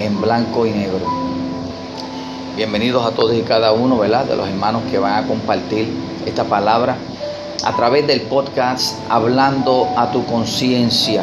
en 0.00 0.20
blanco 0.20 0.66
y 0.66 0.70
negro. 0.70 1.00
Bienvenidos 2.56 3.04
a 3.06 3.10
todos 3.12 3.34
y 3.36 3.42
cada 3.42 3.72
uno, 3.72 3.98
¿verdad? 3.98 4.24
De 4.24 4.36
los 4.36 4.48
hermanos 4.48 4.82
que 4.90 4.98
van 4.98 5.24
a 5.24 5.26
compartir 5.26 5.88
esta 6.26 6.44
palabra 6.44 6.96
a 7.64 7.76
través 7.76 8.06
del 8.06 8.22
podcast 8.22 8.98
Hablando 9.08 9.88
a 9.96 10.10
tu 10.12 10.24
conciencia. 10.24 11.22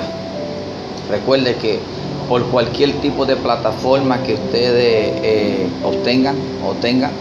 Recuerde 1.10 1.56
que 1.56 1.80
por 2.28 2.44
cualquier 2.48 2.94
tipo 3.02 3.26
de 3.26 3.36
plataforma 3.36 4.24
que 4.24 4.34
ustedes 4.34 5.14
eh, 5.24 5.68
obtengan 5.84 6.36
o 6.66 6.74
tengan, 6.74 7.12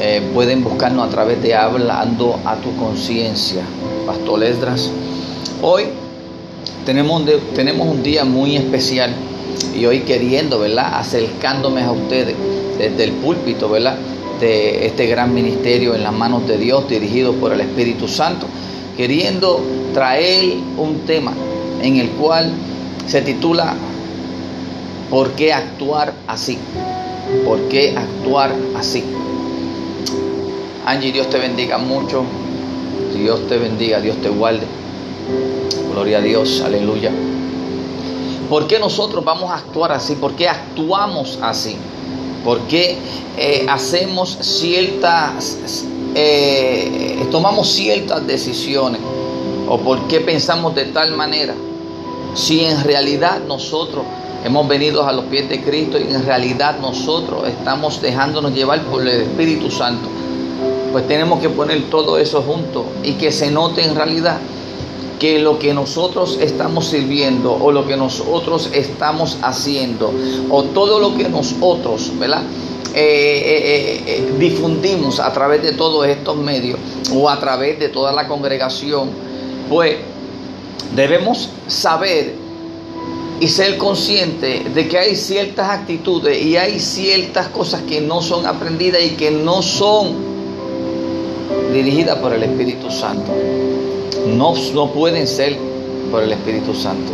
eh, 0.00 0.22
pueden 0.34 0.64
buscarnos 0.64 1.06
a 1.06 1.10
través 1.10 1.42
de 1.42 1.54
Hablando 1.54 2.38
a 2.44 2.56
tu 2.56 2.74
conciencia. 2.76 3.62
Pastor 4.06 4.42
Esdras. 4.44 4.90
Hoy 5.62 5.84
tenemos, 6.84 7.22
tenemos 7.54 7.86
un 7.86 8.02
día 8.02 8.24
muy 8.24 8.56
especial 8.56 9.14
y 9.74 9.86
hoy 9.86 10.00
queriendo, 10.00 10.58
¿verdad? 10.58 10.94
Acercándome 10.94 11.82
a 11.82 11.92
ustedes 11.92 12.34
desde 12.78 13.04
el 13.04 13.12
púlpito, 13.12 13.68
¿verdad? 13.68 13.96
De 14.40 14.86
este 14.86 15.06
gran 15.06 15.32
ministerio 15.32 15.94
en 15.94 16.02
las 16.02 16.12
manos 16.12 16.46
de 16.46 16.58
Dios, 16.58 16.88
dirigido 16.88 17.32
por 17.34 17.52
el 17.52 17.60
Espíritu 17.60 18.08
Santo, 18.08 18.46
queriendo 18.96 19.60
traer 19.94 20.56
un 20.76 21.00
tema 21.06 21.32
en 21.82 21.96
el 21.96 22.10
cual 22.10 22.50
se 23.06 23.22
titula 23.22 23.74
¿Por 25.10 25.30
qué 25.32 25.52
actuar 25.52 26.12
así? 26.26 26.58
¿Por 27.44 27.68
qué 27.68 27.94
actuar 27.96 28.54
así? 28.76 29.04
Angie, 30.84 31.12
Dios 31.12 31.30
te 31.30 31.38
bendiga 31.38 31.78
mucho. 31.78 32.24
Dios 33.14 33.46
te 33.48 33.56
bendiga, 33.56 34.00
Dios 34.00 34.16
te 34.20 34.28
guarde. 34.28 34.66
Gloria 35.92 36.18
a 36.18 36.20
Dios, 36.20 36.60
aleluya. 36.64 37.10
¿Por 38.48 38.66
qué 38.66 38.78
nosotros 38.78 39.24
vamos 39.24 39.50
a 39.50 39.56
actuar 39.56 39.92
así? 39.92 40.14
¿Por 40.14 40.34
qué 40.34 40.48
actuamos 40.48 41.38
así? 41.42 41.76
¿Por 42.44 42.60
qué 42.62 42.96
eh, 43.36 43.66
hacemos 43.68 44.38
ciertas, 44.40 45.84
eh, 46.14 47.26
tomamos 47.32 47.68
ciertas 47.68 48.24
decisiones? 48.26 49.00
¿O 49.68 49.78
por 49.78 50.06
qué 50.06 50.20
pensamos 50.20 50.74
de 50.76 50.84
tal 50.86 51.16
manera? 51.16 51.54
Si 52.34 52.64
en 52.64 52.84
realidad 52.84 53.40
nosotros 53.48 54.04
hemos 54.44 54.68
venido 54.68 55.04
a 55.04 55.12
los 55.12 55.24
pies 55.24 55.48
de 55.48 55.62
Cristo 55.62 55.98
y 55.98 56.02
en 56.02 56.24
realidad 56.24 56.78
nosotros 56.78 57.48
estamos 57.48 58.00
dejándonos 58.00 58.52
llevar 58.54 58.80
por 58.82 59.02
el 59.02 59.22
Espíritu 59.22 59.72
Santo, 59.72 60.08
pues 60.92 61.08
tenemos 61.08 61.40
que 61.40 61.48
poner 61.48 61.90
todo 61.90 62.16
eso 62.16 62.42
junto 62.42 62.84
y 63.02 63.14
que 63.14 63.32
se 63.32 63.50
note 63.50 63.82
en 63.82 63.96
realidad 63.96 64.38
que 65.18 65.38
lo 65.38 65.58
que 65.58 65.72
nosotros 65.72 66.38
estamos 66.40 66.86
sirviendo 66.86 67.52
o 67.52 67.72
lo 67.72 67.86
que 67.86 67.96
nosotros 67.96 68.70
estamos 68.72 69.38
haciendo 69.42 70.12
o 70.50 70.64
todo 70.64 70.98
lo 70.98 71.16
que 71.16 71.28
nosotros, 71.28 72.12
¿verdad? 72.18 72.42
Eh, 72.94 72.98
eh, 72.98 74.02
eh, 74.06 74.32
difundimos 74.38 75.20
a 75.20 75.32
través 75.32 75.62
de 75.62 75.72
todos 75.72 76.06
estos 76.06 76.36
medios 76.36 76.78
o 77.12 77.28
a 77.28 77.38
través 77.38 77.78
de 77.78 77.88
toda 77.88 78.12
la 78.12 78.26
congregación, 78.26 79.10
pues 79.68 79.96
debemos 80.94 81.50
saber 81.66 82.34
y 83.38 83.48
ser 83.48 83.76
conscientes 83.76 84.74
de 84.74 84.88
que 84.88 84.98
hay 84.98 85.14
ciertas 85.14 85.68
actitudes 85.68 86.42
y 86.42 86.56
hay 86.56 86.80
ciertas 86.80 87.48
cosas 87.48 87.82
que 87.82 88.00
no 88.00 88.22
son 88.22 88.46
aprendidas 88.46 89.02
y 89.02 89.10
que 89.10 89.30
no 89.30 89.60
son 89.60 90.14
dirigidas 91.74 92.16
por 92.16 92.32
el 92.32 92.42
Espíritu 92.44 92.90
Santo 92.90 93.30
no, 94.26 94.54
no 94.74 94.90
pueden 94.92 95.26
ser 95.26 95.56
por 96.10 96.22
el 96.22 96.32
Espíritu 96.32 96.74
Santo. 96.74 97.12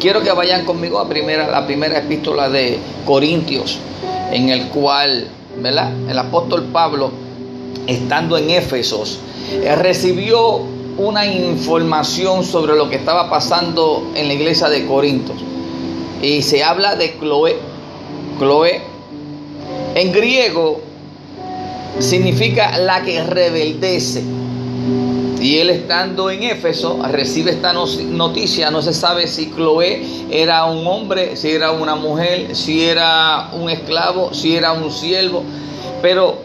Quiero 0.00 0.22
que 0.22 0.30
vayan 0.32 0.64
conmigo 0.64 0.98
a 0.98 1.08
primera, 1.08 1.48
la 1.48 1.66
primera 1.66 1.98
epístola 1.98 2.48
de 2.48 2.78
Corintios, 3.04 3.78
en 4.30 4.48
el 4.48 4.68
cual 4.68 5.28
¿verdad? 5.60 5.92
el 6.08 6.18
apóstol 6.18 6.66
Pablo, 6.72 7.10
estando 7.86 8.38
en 8.38 8.50
Éfesos, 8.50 9.18
eh, 9.52 9.74
recibió 9.74 10.60
una 10.98 11.26
información 11.26 12.44
sobre 12.44 12.76
lo 12.76 12.88
que 12.88 12.96
estaba 12.96 13.30
pasando 13.30 14.10
en 14.14 14.28
la 14.28 14.34
iglesia 14.34 14.68
de 14.68 14.86
Corintios. 14.86 15.38
Y 16.22 16.42
se 16.42 16.62
habla 16.62 16.96
de 16.96 17.16
Chloe. 17.18 17.56
Chloe 18.38 18.80
en 19.94 20.12
griego 20.12 20.80
significa 21.98 22.78
la 22.78 23.02
que 23.02 23.22
rebeldece 23.22 24.22
y 25.40 25.58
él 25.58 25.70
estando 25.70 26.30
en 26.30 26.42
Éfeso 26.42 27.00
recibe 27.10 27.52
esta 27.52 27.72
noticia, 27.72 28.70
no 28.70 28.82
se 28.82 28.92
sabe 28.92 29.26
si 29.26 29.50
Chloé 29.50 30.02
era 30.30 30.64
un 30.64 30.86
hombre, 30.86 31.36
si 31.36 31.50
era 31.50 31.70
una 31.72 31.94
mujer, 31.94 32.56
si 32.56 32.84
era 32.84 33.50
un 33.52 33.70
esclavo, 33.70 34.34
si 34.34 34.56
era 34.56 34.72
un 34.72 34.90
siervo, 34.90 35.44
pero 36.02 36.38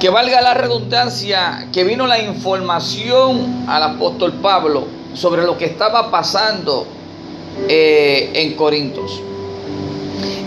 que 0.00 0.10
valga 0.10 0.40
la 0.40 0.54
redundancia, 0.54 1.68
que 1.72 1.84
vino 1.84 2.06
la 2.06 2.18
información 2.22 3.64
al 3.66 3.82
apóstol 3.82 4.34
Pablo 4.34 4.86
sobre 5.14 5.42
lo 5.44 5.56
que 5.56 5.66
estaba 5.66 6.10
pasando 6.10 6.86
eh, 7.68 8.30
en 8.34 8.54
Corintios. 8.54 9.20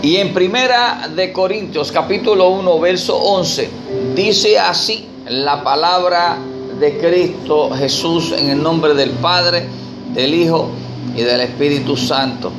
Y 0.02 0.16
en 0.16 0.32
primera 0.32 1.08
de 1.14 1.32
Corintios 1.32 1.92
capítulo 1.92 2.48
1 2.48 2.80
verso 2.80 3.16
11 3.16 3.68
dice 4.14 4.58
así 4.58 5.06
la 5.28 5.62
palabra 5.62 6.38
de 6.80 6.96
Cristo 6.96 7.70
Jesús 7.76 8.32
en 8.32 8.48
el 8.48 8.62
nombre 8.62 8.94
del 8.94 9.10
Padre, 9.10 9.66
del 10.14 10.32
Hijo 10.32 10.70
y 11.14 11.20
del 11.20 11.42
Espíritu 11.42 11.94
Santo. 11.94 12.50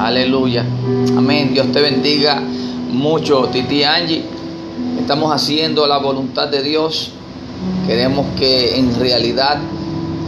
Aleluya. 0.00 0.64
Amén. 1.14 1.52
Dios 1.52 1.70
te 1.70 1.82
bendiga 1.82 2.40
mucho, 2.90 3.46
Titi 3.52 3.84
Angie. 3.84 4.24
Estamos 4.98 5.30
haciendo 5.34 5.86
la 5.86 5.98
voluntad 5.98 6.48
de 6.48 6.62
Dios. 6.62 7.10
Queremos 7.86 8.24
que 8.38 8.78
en 8.78 8.98
realidad 8.98 9.58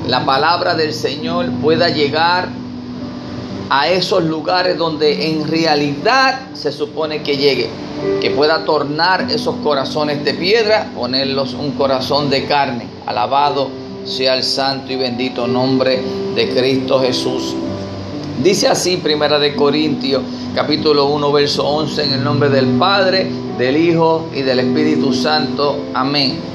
la 0.06 0.26
palabra 0.26 0.74
del 0.74 0.92
Señor 0.92 1.50
pueda 1.62 1.88
llegar 1.88 2.48
a 3.70 3.88
esos 3.88 4.24
lugares 4.24 4.76
donde 4.76 5.30
en 5.30 5.46
realidad 5.46 6.40
se 6.54 6.72
supone 6.72 7.22
que 7.22 7.36
llegue, 7.36 7.68
que 8.20 8.30
pueda 8.32 8.64
tornar 8.64 9.30
esos 9.30 9.54
corazones 9.56 10.24
de 10.24 10.34
piedra, 10.34 10.90
ponerlos 10.94 11.54
un 11.54 11.70
corazón 11.72 12.28
de 12.30 12.46
carne. 12.46 12.86
Alabado 13.06 13.70
sea 14.04 14.34
el 14.34 14.42
santo 14.42 14.92
y 14.92 14.96
bendito 14.96 15.46
nombre 15.46 16.02
de 16.34 16.48
Cristo 16.50 17.00
Jesús. 17.00 17.54
Dice 18.42 18.66
así 18.66 18.96
Primera 18.96 19.38
de 19.38 19.54
Corintios 19.54 20.22
capítulo 20.54 21.06
1 21.06 21.32
verso 21.32 21.64
11 21.64 22.04
en 22.04 22.12
el 22.14 22.24
nombre 22.24 22.48
del 22.48 22.66
Padre, 22.78 23.30
del 23.56 23.76
Hijo 23.76 24.26
y 24.34 24.42
del 24.42 24.60
Espíritu 24.60 25.12
Santo. 25.12 25.76
Amén 25.94 26.50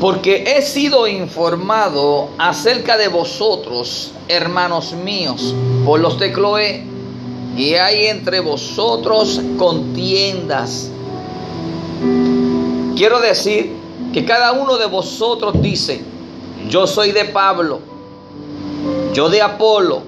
porque 0.00 0.44
he 0.46 0.62
sido 0.62 1.08
informado 1.08 2.28
acerca 2.38 2.96
de 2.96 3.08
vosotros, 3.08 4.12
hermanos 4.28 4.92
míos, 4.92 5.54
por 5.84 6.00
los 6.00 6.18
de 6.20 6.32
Cloé, 6.32 6.84
y 7.56 7.74
hay 7.74 8.06
entre 8.06 8.38
vosotros 8.40 9.40
contiendas. 9.58 10.90
Quiero 12.96 13.20
decir 13.20 13.72
que 14.12 14.24
cada 14.24 14.52
uno 14.52 14.76
de 14.78 14.86
vosotros 14.86 15.60
dice, 15.60 16.00
yo 16.68 16.86
soy 16.86 17.10
de 17.10 17.24
Pablo, 17.24 17.80
yo 19.12 19.28
de 19.28 19.42
Apolo, 19.42 20.02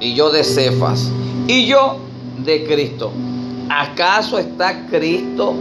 y 0.00 0.14
yo 0.14 0.30
de 0.30 0.44
Cefas, 0.44 1.10
y 1.46 1.66
yo 1.66 1.96
de 2.38 2.64
Cristo. 2.64 3.12
¿Acaso 3.68 4.38
está 4.38 4.86
Cristo? 4.86 5.54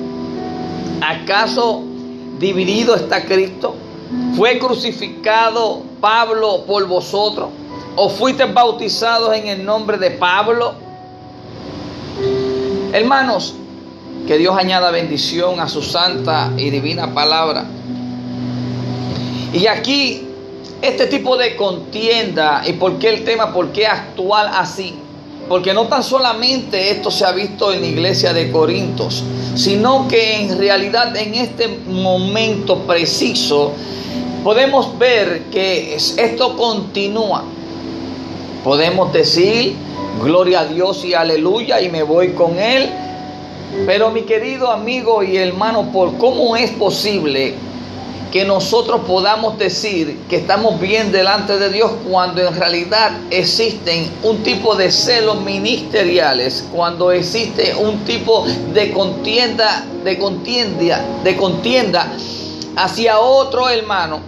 ¿Acaso 1.01 1.83
dividido 2.39 2.95
está 2.95 3.25
Cristo? 3.25 3.75
¿Fue 4.35 4.59
crucificado 4.59 5.81
Pablo 5.99 6.63
por 6.65 6.85
vosotros? 6.87 7.49
¿O 7.95 8.09
fuiste 8.09 8.45
bautizados 8.45 9.35
en 9.35 9.47
el 9.47 9.65
nombre 9.65 9.97
de 9.97 10.11
Pablo? 10.11 10.73
Hermanos, 12.91 13.55
que 14.27 14.37
Dios 14.37 14.57
añada 14.57 14.91
bendición 14.91 15.59
a 15.59 15.67
su 15.67 15.81
santa 15.81 16.51
y 16.57 16.69
divina 16.69 17.13
palabra. 17.13 17.65
Y 19.53 19.67
aquí, 19.67 20.27
este 20.81 21.07
tipo 21.07 21.37
de 21.37 21.55
contienda, 21.55 22.63
¿y 22.65 22.73
por 22.73 22.99
qué 22.99 23.09
el 23.09 23.23
tema? 23.23 23.53
¿Por 23.53 23.71
qué 23.71 23.87
actuar 23.87 24.51
así? 24.53 24.95
Porque 25.47 25.73
no 25.73 25.87
tan 25.87 26.03
solamente 26.03 26.89
esto 26.89 27.11
se 27.11 27.23
ha 27.23 27.31
visto 27.31 27.71
en 27.71 27.81
la 27.81 27.87
iglesia 27.87 28.33
de 28.33 28.51
Corintios, 28.51 29.23
sino 29.55 30.07
que 30.07 30.41
en 30.41 30.57
realidad 30.57 31.15
en 31.15 31.35
este 31.35 31.67
momento 31.67 32.79
preciso 32.79 33.73
podemos 34.43 34.97
ver 34.97 35.43
que 35.51 35.95
esto 35.95 36.57
continúa. 36.57 37.43
Podemos 38.63 39.13
decir, 39.13 39.75
gloria 40.23 40.61
a 40.61 40.65
Dios 40.65 41.05
y 41.05 41.13
aleluya, 41.13 41.79
y 41.81 41.89
me 41.89 42.01
voy 42.01 42.29
con 42.29 42.57
Él. 42.57 42.89
Pero 43.85 44.09
mi 44.09 44.21
querido 44.21 44.71
amigo 44.71 45.21
y 45.21 45.37
hermano, 45.37 45.91
¿por 45.91 46.17
cómo 46.17 46.55
es 46.55 46.71
posible 46.71 47.53
que 48.35 48.43
nosotros 48.43 48.99
podamos 49.07 49.57
decir 49.57 50.19
que 50.29 50.35
estamos 50.35 50.77
bien 50.81 51.09
delante 51.13 51.57
de 51.57 51.69
Dios 51.69 51.89
cuando 52.05 52.45
en 52.45 52.53
realidad 52.53 53.11
existen 53.31 54.11
un 54.23 54.43
tipo 54.43 54.75
de 54.75 54.91
celos 54.91 55.39
ministeriales, 55.39 56.67
cuando 56.75 57.13
existe 57.13 57.73
un 57.75 57.99
tipo 57.99 58.45
de 58.73 58.91
contienda, 58.91 59.85
de 60.03 60.19
contienda, 60.19 61.01
de 61.23 61.37
contienda 61.37 62.11
hacia 62.75 63.21
otro 63.21 63.69
hermano, 63.69 64.19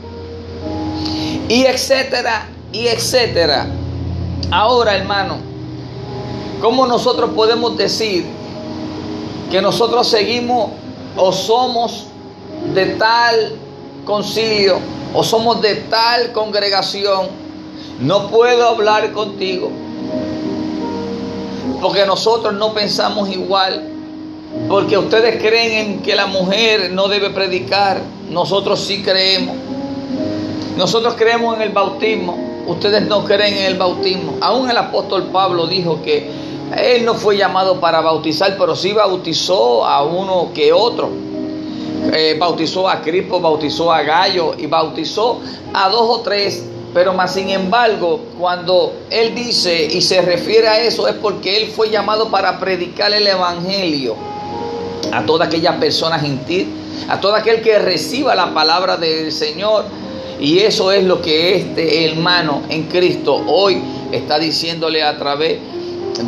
y 1.49 1.65
etcétera, 1.65 2.47
y 2.71 2.87
etcétera. 2.87 3.67
Ahora, 4.51 4.95
hermano, 4.95 5.35
¿cómo 6.61 6.87
nosotros 6.87 7.31
podemos 7.35 7.75
decir 7.75 8.23
que 9.51 9.61
nosotros 9.61 10.07
seguimos 10.07 10.71
o 11.17 11.33
somos 11.33 12.05
de 12.73 12.85
tal 12.95 13.66
concilio 14.07 14.79
o 15.13 15.23
somos 15.23 15.61
de 15.61 15.75
tal 15.75 16.31
congregación, 16.31 17.27
no 17.99 18.29
puedo 18.29 18.67
hablar 18.67 19.11
contigo. 19.11 19.69
Porque 21.81 22.05
nosotros 22.05 22.53
no 22.53 22.73
pensamos 22.73 23.29
igual. 23.29 23.83
Porque 24.69 24.97
ustedes 24.97 25.41
creen 25.41 25.71
en 25.71 26.01
que 26.01 26.15
la 26.15 26.25
mujer 26.25 26.91
no 26.91 27.07
debe 27.07 27.29
predicar. 27.29 28.01
Nosotros 28.29 28.79
sí 28.79 29.03
creemos. 29.03 29.55
Nosotros 30.77 31.15
creemos 31.15 31.55
en 31.57 31.61
el 31.63 31.69
bautismo. 31.69 32.37
Ustedes 32.67 33.03
no 33.07 33.25
creen 33.25 33.57
en 33.57 33.65
el 33.65 33.77
bautismo. 33.77 34.37
Aún 34.41 34.69
el 34.69 34.77
apóstol 34.77 35.29
Pablo 35.31 35.67
dijo 35.67 36.01
que 36.01 36.31
él 36.77 37.05
no 37.05 37.13
fue 37.13 37.37
llamado 37.37 37.79
para 37.79 38.01
bautizar, 38.01 38.55
pero 38.57 38.75
sí 38.75 38.93
bautizó 38.93 39.85
a 39.85 40.03
uno 40.03 40.49
que 40.53 40.73
otro. 40.73 41.26
Eh, 42.13 42.35
bautizó 42.39 42.87
a 42.87 43.01
Cristo, 43.01 43.39
bautizó 43.39 43.91
a 43.91 44.01
Gallo 44.01 44.53
y 44.57 44.65
bautizó 44.65 45.41
a 45.73 45.89
dos 45.89 46.19
o 46.19 46.21
tres. 46.21 46.65
Pero 46.93 47.13
más 47.13 47.33
sin 47.33 47.49
embargo, 47.49 48.19
cuando 48.39 48.93
él 49.09 49.35
dice 49.35 49.85
y 49.85 50.01
se 50.01 50.21
refiere 50.21 50.67
a 50.67 50.79
eso 50.79 51.07
es 51.07 51.15
porque 51.15 51.57
él 51.57 51.67
fue 51.67 51.89
llamado 51.89 52.29
para 52.29 52.59
predicar 52.59 53.13
el 53.13 53.27
Evangelio 53.27 54.15
a 55.11 55.25
toda 55.25 55.45
aquella 55.45 55.79
persona 55.79 56.17
gentil, 56.17 56.67
a 57.09 57.19
todo 57.19 57.35
aquel 57.35 57.61
que 57.61 57.77
reciba 57.79 58.35
la 58.35 58.53
palabra 58.53 58.97
del 58.97 59.31
Señor. 59.31 59.85
Y 60.39 60.59
eso 60.59 60.91
es 60.91 61.03
lo 61.03 61.21
que 61.21 61.57
este 61.57 62.05
hermano 62.05 62.61
en 62.69 62.83
Cristo 62.83 63.43
hoy 63.47 63.81
está 64.11 64.39
diciéndole 64.39 65.03
a 65.03 65.17
través 65.17 65.59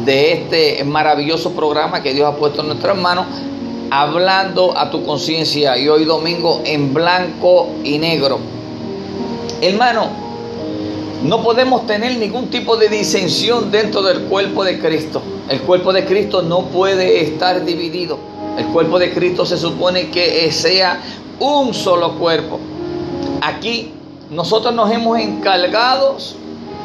de 0.06 0.34
este 0.34 0.84
maravilloso 0.84 1.52
programa 1.52 2.04
que 2.04 2.14
Dios 2.14 2.32
ha 2.32 2.36
puesto 2.36 2.62
en 2.62 2.68
nuestras 2.68 2.98
manos 2.98 3.26
hablando 3.92 4.78
a 4.78 4.90
tu 4.92 5.04
conciencia 5.06 5.78
y 5.78 5.88
hoy 5.88 6.06
domingo 6.06 6.62
en 6.66 6.94
blanco 6.94 7.70
y 7.84 7.98
negro. 7.98 8.40
Hermano, 9.62 10.10
no 11.24 11.44
podemos 11.44 11.86
tener 11.86 12.18
ningún 12.18 12.48
tipo 12.48 12.78
de 12.78 12.88
disensión 12.88 13.72
dentro 13.72 14.02
del 14.02 14.22
cuerpo 14.24 14.64
de 14.64 14.80
Cristo. 14.80 15.22
El 15.50 15.62
cuerpo 15.62 15.92
de 15.92 16.06
Cristo 16.06 16.42
no 16.42 16.66
puede 16.66 17.22
estar 17.22 17.66
dividido. 17.66 18.18
El 18.58 18.66
cuerpo 18.68 19.00
de 19.00 19.14
Cristo 19.14 19.46
se 19.46 19.58
supone 19.58 20.10
que 20.10 20.52
sea 20.52 21.02
un 21.40 21.74
solo 21.74 22.16
cuerpo. 22.16 22.60
Aquí 23.42 23.92
nosotros 24.30 24.74
nos 24.74 24.92
hemos 24.92 25.20
encargado 25.20 26.18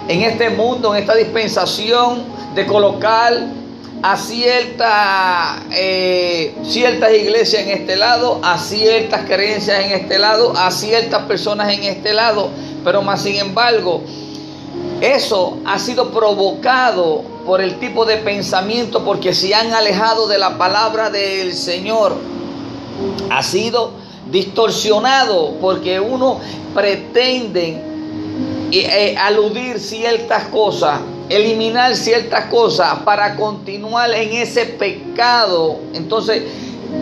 en 0.08 0.22
este 0.22 0.50
mundo, 0.50 0.94
en 0.94 1.02
esta 1.02 1.14
dispensación, 1.14 2.22
de 2.54 2.66
colocar 2.66 3.34
a 4.06 5.62
eh, 5.70 6.54
ciertas 6.62 7.14
iglesias 7.14 7.62
en 7.62 7.70
este 7.70 7.96
lado, 7.96 8.38
a 8.42 8.58
ciertas 8.58 9.24
creencias 9.24 9.82
en 9.82 9.92
este 9.92 10.18
lado, 10.18 10.52
a 10.54 10.70
ciertas 10.70 11.22
personas 11.22 11.72
en 11.72 11.84
este 11.84 12.12
lado, 12.12 12.50
pero 12.84 13.00
más 13.00 13.22
sin 13.22 13.36
embargo, 13.36 14.02
eso 15.00 15.56
ha 15.64 15.78
sido 15.78 16.10
provocado 16.10 17.22
por 17.46 17.62
el 17.62 17.78
tipo 17.78 18.04
de 18.04 18.18
pensamiento 18.18 19.06
porque 19.06 19.32
se 19.32 19.54
han 19.54 19.72
alejado 19.72 20.28
de 20.28 20.36
la 20.36 20.58
palabra 20.58 21.08
del 21.08 21.54
Señor. 21.54 22.14
Ha 23.30 23.42
sido 23.42 23.92
distorsionado 24.30 25.54
porque 25.62 25.98
uno 25.98 26.40
pretende 26.74 27.82
eh, 28.70 29.16
aludir 29.18 29.80
ciertas 29.80 30.48
cosas 30.48 31.00
eliminar 31.28 31.94
ciertas 31.96 32.46
cosas 32.46 33.00
para 33.04 33.36
continuar 33.36 34.12
en 34.12 34.32
ese 34.32 34.66
pecado. 34.66 35.78
Entonces, 35.94 36.42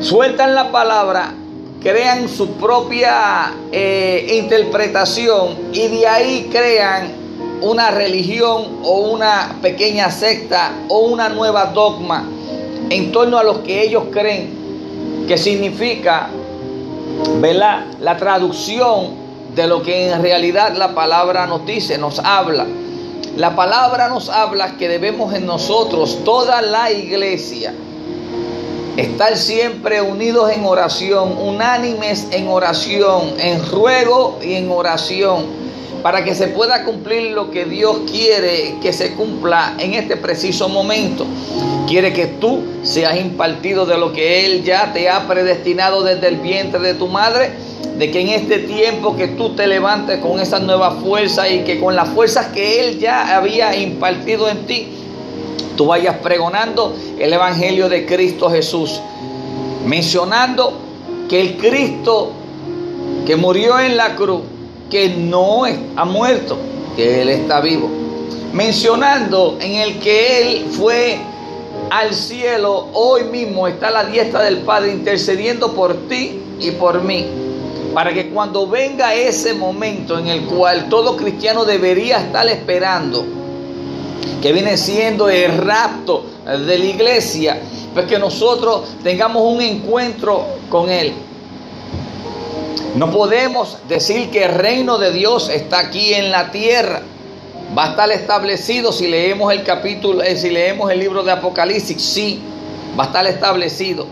sueltan 0.00 0.54
la 0.54 0.70
palabra, 0.70 1.34
crean 1.82 2.28
su 2.28 2.52
propia 2.52 3.52
eh, 3.72 4.38
interpretación 4.42 5.56
y 5.72 5.88
de 5.88 6.06
ahí 6.06 6.48
crean 6.50 7.12
una 7.60 7.90
religión 7.90 8.78
o 8.82 9.10
una 9.10 9.56
pequeña 9.62 10.10
secta 10.10 10.72
o 10.88 10.98
una 11.00 11.28
nueva 11.28 11.66
dogma 11.66 12.24
en 12.90 13.12
torno 13.12 13.38
a 13.38 13.44
lo 13.44 13.62
que 13.62 13.82
ellos 13.82 14.04
creen 14.10 15.24
que 15.26 15.38
significa 15.38 16.28
¿verdad? 17.40 17.86
la 18.00 18.16
traducción 18.16 19.22
de 19.54 19.66
lo 19.66 19.82
que 19.82 20.10
en 20.10 20.22
realidad 20.22 20.74
la 20.76 20.94
palabra 20.94 21.46
nos 21.46 21.64
dice, 21.66 21.98
nos 21.98 22.18
habla. 22.18 22.66
La 23.36 23.56
palabra 23.56 24.10
nos 24.10 24.28
habla 24.28 24.76
que 24.76 24.88
debemos 24.88 25.32
en 25.32 25.46
nosotros, 25.46 26.18
toda 26.22 26.60
la 26.60 26.92
iglesia, 26.92 27.72
estar 28.98 29.38
siempre 29.38 30.02
unidos 30.02 30.52
en 30.52 30.66
oración, 30.66 31.38
unánimes 31.38 32.28
en 32.30 32.48
oración, 32.48 33.32
en 33.38 33.66
ruego 33.70 34.38
y 34.42 34.52
en 34.52 34.70
oración, 34.70 35.46
para 36.02 36.24
que 36.24 36.34
se 36.34 36.48
pueda 36.48 36.84
cumplir 36.84 37.30
lo 37.30 37.50
que 37.50 37.64
Dios 37.64 38.00
quiere 38.10 38.76
que 38.82 38.92
se 38.92 39.14
cumpla 39.14 39.76
en 39.78 39.94
este 39.94 40.18
preciso 40.18 40.68
momento. 40.68 41.24
Quiere 41.88 42.12
que 42.12 42.26
tú 42.26 42.62
seas 42.82 43.18
impartido 43.18 43.86
de 43.86 43.96
lo 43.96 44.12
que 44.12 44.44
Él 44.44 44.62
ya 44.62 44.92
te 44.92 45.08
ha 45.08 45.26
predestinado 45.26 46.02
desde 46.02 46.28
el 46.28 46.36
vientre 46.36 46.80
de 46.80 46.94
tu 46.94 47.08
madre 47.08 47.52
de 47.98 48.10
que 48.10 48.20
en 48.20 48.28
este 48.28 48.58
tiempo 48.58 49.16
que 49.16 49.28
tú 49.28 49.50
te 49.50 49.66
levantes 49.66 50.18
con 50.20 50.40
esa 50.40 50.58
nueva 50.58 50.92
fuerza 50.92 51.48
y 51.48 51.62
que 51.64 51.78
con 51.78 51.94
las 51.94 52.08
fuerzas 52.08 52.46
que 52.48 52.80
Él 52.80 52.98
ya 52.98 53.36
había 53.36 53.76
impartido 53.76 54.48
en 54.48 54.66
ti, 54.66 54.88
tú 55.76 55.86
vayas 55.86 56.16
pregonando 56.18 56.94
el 57.18 57.32
Evangelio 57.32 57.88
de 57.88 58.06
Cristo 58.06 58.50
Jesús, 58.50 59.00
mencionando 59.86 60.72
que 61.28 61.40
el 61.40 61.56
Cristo 61.58 62.32
que 63.26 63.36
murió 63.36 63.78
en 63.78 63.96
la 63.96 64.16
cruz, 64.16 64.40
que 64.90 65.10
no 65.10 65.64
ha 65.64 66.04
muerto, 66.04 66.58
que 66.96 67.22
Él 67.22 67.28
está 67.28 67.60
vivo, 67.60 67.88
mencionando 68.52 69.58
en 69.60 69.74
el 69.74 69.98
que 70.00 70.40
Él 70.40 70.66
fue 70.70 71.18
al 71.90 72.14
cielo, 72.14 72.88
hoy 72.94 73.24
mismo 73.24 73.68
está 73.68 73.90
la 73.90 74.04
diestra 74.04 74.42
del 74.42 74.58
Padre 74.58 74.92
intercediendo 74.92 75.72
por 75.72 76.08
ti 76.08 76.40
y 76.58 76.70
por 76.72 77.02
mí 77.02 77.41
para 77.94 78.12
que 78.12 78.30
cuando 78.30 78.66
venga 78.66 79.14
ese 79.14 79.54
momento 79.54 80.18
en 80.18 80.28
el 80.28 80.44
cual 80.46 80.88
todo 80.88 81.16
cristiano 81.16 81.64
debería 81.64 82.18
estar 82.18 82.46
esperando, 82.48 83.24
que 84.40 84.52
viene 84.52 84.76
siendo 84.76 85.28
el 85.28 85.58
rapto 85.58 86.24
de 86.44 86.78
la 86.78 86.84
iglesia, 86.84 87.60
pues 87.94 88.06
que 88.06 88.18
nosotros 88.18 88.82
tengamos 89.02 89.42
un 89.42 89.60
encuentro 89.60 90.44
con 90.68 90.90
Él. 90.90 91.12
No 92.96 93.10
podemos 93.10 93.78
decir 93.88 94.30
que 94.30 94.44
el 94.44 94.54
reino 94.54 94.98
de 94.98 95.12
Dios 95.12 95.48
está 95.48 95.80
aquí 95.80 96.12
en 96.14 96.30
la 96.30 96.50
tierra. 96.50 97.02
Va 97.76 97.86
a 97.86 97.90
estar 97.90 98.10
establecido 98.10 98.92
si 98.92 99.06
leemos 99.06 99.50
el 99.52 99.62
capítulo, 99.62 100.22
eh, 100.22 100.36
si 100.36 100.50
leemos 100.50 100.90
el 100.90 100.98
libro 100.98 101.22
de 101.22 101.32
Apocalipsis, 101.32 102.02
sí, 102.02 102.40
va 102.98 103.04
a 103.04 103.06
estar 103.06 103.26
establecido. 103.26 104.06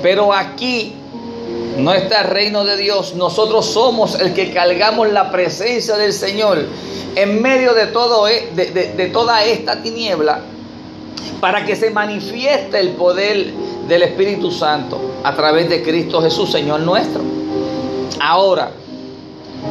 Pero 0.00 0.32
aquí 0.32 0.94
no 1.76 1.92
está 1.92 2.22
el 2.22 2.28
reino 2.28 2.64
de 2.64 2.76
Dios. 2.76 3.14
Nosotros 3.14 3.66
somos 3.66 4.20
el 4.20 4.34
que 4.34 4.52
cargamos 4.52 5.10
la 5.10 5.30
presencia 5.30 5.96
del 5.96 6.12
Señor 6.12 6.66
en 7.16 7.42
medio 7.42 7.74
de, 7.74 7.86
todo, 7.86 8.28
e, 8.28 8.50
de, 8.54 9.06
toda 9.06 9.44
esta 9.44 9.82
tiniebla 9.82 10.40
para 11.40 11.64
que 11.64 11.74
se 11.74 11.90
manifieste 11.90 12.78
el 12.78 12.90
poder 12.90 13.52
del 13.88 14.02
Espíritu 14.02 14.50
Santo 14.50 15.00
a 15.24 15.34
través 15.34 15.68
de 15.68 15.82
Cristo 15.82 16.22
Jesús, 16.22 16.50
Señor 16.50 16.80
nuestro. 16.80 17.22
Ahora, 18.20 18.70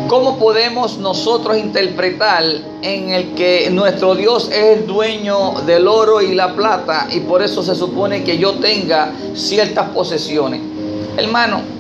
¿cómo 0.08 0.38
podemos 0.38 0.98
nosotros 0.98 1.58
interpretar 1.58 2.44
en 2.82 3.10
el 3.12 3.34
que 3.36 3.70
nuestro 3.72 4.16
Dios 4.16 4.50
es 4.52 4.80
el 4.80 4.88
dueño 4.88 5.62
del 5.66 5.88
oro 5.88 6.22
y 6.22 6.34
la 6.34 6.56
plata 6.56 7.08
y 7.12 7.20
por 7.22 7.44
eso 7.44 7.64
se 7.64 7.76
supone 7.76 8.24
que 8.24 8.38
yo 8.38 8.56
tenga 8.56 9.14
ciertas 9.36 9.90
posesiones? 9.90 10.62
Hermano, 11.16 11.79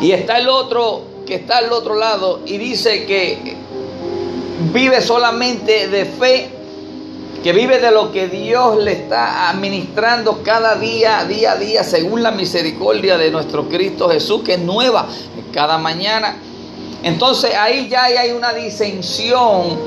y 0.00 0.12
está 0.12 0.38
el 0.38 0.48
otro 0.48 1.02
que 1.26 1.36
está 1.36 1.58
al 1.58 1.72
otro 1.72 1.94
lado 1.94 2.40
y 2.46 2.58
dice 2.58 3.04
que 3.04 3.56
vive 4.72 5.00
solamente 5.00 5.88
de 5.88 6.04
fe, 6.04 6.48
que 7.42 7.52
vive 7.52 7.78
de 7.78 7.90
lo 7.90 8.12
que 8.12 8.28
Dios 8.28 8.78
le 8.78 8.92
está 8.92 9.48
administrando 9.48 10.42
cada 10.42 10.76
día, 10.76 11.24
día 11.24 11.52
a 11.52 11.56
día, 11.56 11.84
según 11.84 12.22
la 12.22 12.30
misericordia 12.30 13.16
de 13.16 13.30
nuestro 13.30 13.68
Cristo 13.68 14.08
Jesús, 14.08 14.42
que 14.42 14.54
es 14.54 14.60
nueva 14.60 15.06
cada 15.52 15.78
mañana. 15.78 16.36
Entonces 17.02 17.54
ahí 17.54 17.88
ya 17.88 18.04
hay 18.04 18.32
una 18.32 18.52
disensión 18.52 19.78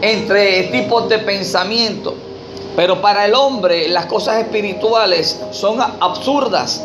entre 0.00 0.64
tipos 0.64 1.08
de 1.08 1.18
pensamiento. 1.18 2.14
Pero 2.74 3.02
para 3.02 3.26
el 3.26 3.34
hombre 3.34 3.88
las 3.88 4.06
cosas 4.06 4.40
espirituales 4.40 5.40
son 5.52 5.78
absurdas. 5.80 6.82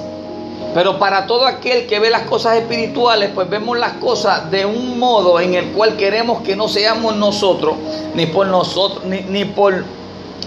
Pero 0.74 1.00
para 1.00 1.26
todo 1.26 1.46
aquel 1.46 1.88
que 1.88 2.00
ve 2.00 2.10
las 2.10 2.24
cosas 2.24 2.58
espirituales, 2.58 3.32
pues 3.34 3.50
vemos 3.50 3.78
las 3.78 3.94
cosas 3.94 4.52
de 4.52 4.66
un 4.66 5.00
modo 5.00 5.40
en 5.40 5.56
el 5.56 5.72
cual 5.72 5.98
queremos 5.98 6.42
que 6.42 6.56
no 6.56 6.68
seamos 6.68 7.16
nosotros, 7.16 7.76
ni 8.14 8.26
por 8.28 8.48
nosotros, 8.48 9.06
ni, 9.06 9.22
ni 9.22 9.46
por 9.46 9.84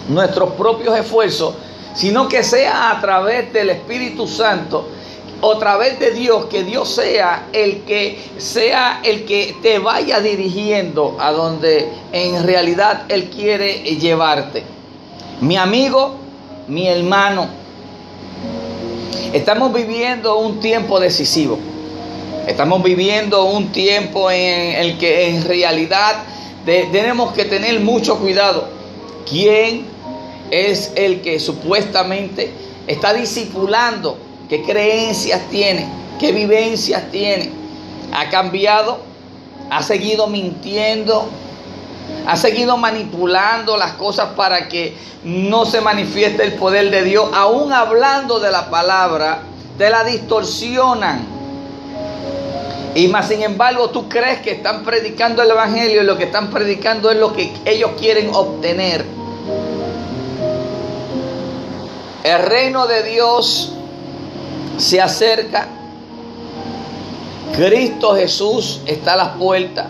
nuestros 0.09 0.53
propios 0.53 0.97
esfuerzos, 0.99 1.55
sino 1.95 2.29
que 2.29 2.43
sea 2.43 2.91
a 2.91 3.01
través 3.01 3.53
del 3.53 3.71
Espíritu 3.71 4.27
Santo 4.27 4.87
o 5.41 5.53
a 5.53 5.59
través 5.59 5.99
de 5.99 6.11
Dios, 6.11 6.47
que 6.47 6.65
Dios 6.65 6.89
sea 6.89 7.47
el 7.53 7.83
que 7.83 8.19
sea 8.39 9.01
el 9.03 9.25
que 9.25 9.57
te 9.63 9.79
vaya 9.79 10.21
dirigiendo 10.21 11.17
a 11.19 11.33
donde 11.33 11.89
en 12.13 12.43
realidad 12.45 13.05
Él 13.09 13.31
quiere 13.31 13.83
llevarte. 13.97 14.65
Mi 15.41 15.57
amigo, 15.57 16.17
mi 16.69 16.87
hermano, 16.87 17.49
estamos 19.33 19.73
viviendo 19.73 20.39
un 20.39 20.61
tiempo 20.61 21.01
decisivo. 21.01 21.59
Estamos 22.47 22.83
viviendo 22.83 23.45
un 23.45 23.71
tiempo 23.71 24.31
en 24.31 24.77
el 24.77 24.99
que 24.99 25.29
en 25.29 25.45
realidad 25.45 26.25
tenemos 26.65 27.33
que 27.33 27.45
tener 27.45 27.81
mucho 27.81 28.19
cuidado. 28.19 28.69
¿Quién 29.29 29.87
es 30.51 30.93
el 30.97 31.21
que 31.21 31.39
supuestamente 31.39 32.51
está 32.87 33.13
discipulando 33.15 34.19
qué 34.49 34.63
creencias 34.63 35.49
tiene, 35.49 35.87
qué 36.19 36.33
vivencias 36.33 37.11
tiene. 37.11 37.51
Ha 38.13 38.29
cambiado, 38.31 38.99
ha 39.71 39.83
seguido 39.83 40.27
mintiendo, 40.27 41.29
ha 42.27 42.37
seguido 42.37 42.77
manipulando 42.77 43.77
las 43.77 43.93
cosas 43.93 44.31
para 44.37 44.69
que 44.69 44.97
no 45.25 45.67
se 45.67 45.81
manifieste 45.81 46.45
el 46.45 46.55
poder 46.55 46.91
de 46.91 47.03
Dios. 47.03 47.29
Aún 47.35 47.73
hablando 47.73 48.41
de 48.41 48.51
la 48.51 48.71
palabra, 48.71 49.43
te 49.79 49.91
la 49.91 50.05
distorsionan. 50.05 51.27
Y 52.95 53.09
más 53.09 53.29
sin 53.29 53.43
embargo, 53.43 53.91
tú 53.91 54.09
crees 54.09 54.41
que 54.41 54.53
están 54.53 54.85
predicando 54.85 55.43
el 55.43 55.51
Evangelio 55.51 56.03
y 56.03 56.05
lo 56.05 56.17
que 56.17 56.25
están 56.25 56.51
predicando 56.51 57.11
es 57.11 57.19
lo 57.19 57.33
que 57.33 57.53
ellos 57.65 57.93
quieren 57.99 58.31
obtener. 58.35 59.05
El 62.23 62.43
reino 62.43 62.87
de 62.87 63.03
Dios 63.05 63.73
se 64.77 65.01
acerca. 65.01 65.69
Cristo 67.57 68.15
Jesús 68.15 68.81
está 68.87 69.15
a 69.15 69.17
las 69.17 69.29
puertas. 69.31 69.87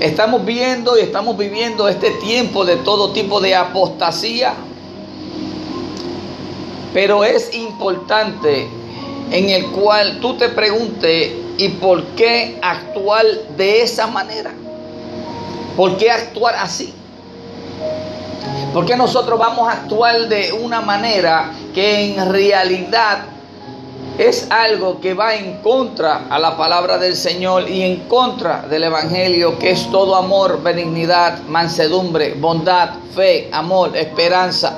Estamos 0.00 0.44
viendo 0.44 0.96
y 0.96 1.02
estamos 1.02 1.36
viviendo 1.36 1.88
este 1.88 2.12
tiempo 2.12 2.64
de 2.64 2.76
todo 2.76 3.10
tipo 3.10 3.40
de 3.40 3.56
apostasía. 3.56 4.54
Pero 6.94 7.24
es 7.24 7.52
importante 7.54 8.68
en 9.32 9.50
el 9.50 9.66
cual 9.70 10.20
tú 10.20 10.36
te 10.36 10.50
preguntes, 10.50 11.32
¿y 11.58 11.68
por 11.80 12.04
qué 12.14 12.58
actuar 12.62 13.26
de 13.56 13.82
esa 13.82 14.06
manera? 14.06 14.52
¿Por 15.76 15.96
qué 15.96 16.12
actuar 16.12 16.54
así? 16.54 16.94
¿Por 18.72 18.86
qué 18.86 18.96
nosotros 18.96 19.38
vamos 19.38 19.68
a 19.68 19.72
actuar 19.72 20.28
de 20.28 20.52
una 20.52 20.80
manera 20.80 21.50
que 21.74 22.14
en 22.14 22.30
realidad 22.30 23.24
es 24.18 24.48
algo 24.50 25.00
que 25.00 25.14
va 25.14 25.36
en 25.36 25.62
contra 25.62 26.26
a 26.28 26.40
la 26.40 26.56
palabra 26.56 26.98
del 26.98 27.14
Señor 27.14 27.70
y 27.70 27.82
en 27.82 28.08
contra 28.08 28.62
del 28.62 28.82
Evangelio, 28.82 29.56
que 29.58 29.70
es 29.70 29.88
todo 29.92 30.16
amor, 30.16 30.60
benignidad, 30.60 31.42
mansedumbre, 31.44 32.34
bondad, 32.34 32.90
fe, 33.14 33.48
amor, 33.52 33.96
esperanza, 33.96 34.76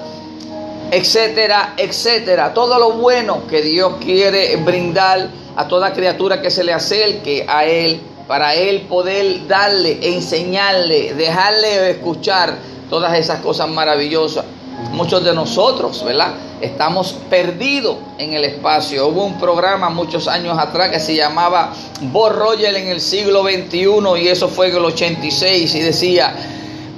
etcétera, 0.90 1.72
etcétera. 1.78 2.52
Todo 2.52 2.78
lo 2.78 2.92
bueno 2.92 3.46
que 3.48 3.62
Dios 3.62 3.94
quiere 3.98 4.56
brindar 4.56 5.28
a 5.56 5.66
toda 5.66 5.94
criatura 5.94 6.42
que 6.42 6.50
se 6.50 6.62
le 6.62 6.74
acerque 6.74 7.46
a 7.48 7.64
Él, 7.64 7.98
para 8.28 8.54
Él 8.54 8.82
poder 8.82 9.48
darle, 9.48 10.00
enseñarle, 10.02 11.14
dejarle 11.14 11.90
escuchar 11.92 12.58
todas 12.90 13.18
esas 13.18 13.40
cosas 13.40 13.70
maravillosas. 13.70 14.44
Muchos 14.92 15.24
de 15.24 15.32
nosotros, 15.32 16.02
¿verdad? 16.04 16.34
Estamos 16.60 17.14
perdidos 17.30 17.96
en 18.18 18.34
el 18.34 18.44
espacio. 18.44 19.06
Hubo 19.06 19.24
un 19.24 19.38
programa 19.38 19.88
muchos 19.88 20.26
años 20.26 20.58
atrás 20.58 20.90
que 20.90 20.98
se 20.98 21.14
llamaba 21.14 21.72
Bob 22.00 22.32
Roger 22.32 22.74
en 22.74 22.88
el 22.88 23.00
siglo 23.00 23.44
XXI 23.44 24.20
y 24.20 24.28
eso 24.28 24.48
fue 24.48 24.68
en 24.68 24.76
el 24.76 24.84
86 24.84 25.74
y 25.74 25.80
decía, 25.80 26.34